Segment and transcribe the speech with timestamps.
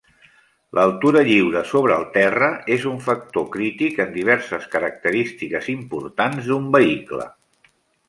[0.77, 7.33] L'altura lliure sobre el terra és un factor crític en diverses característiques importants d'un vehicle.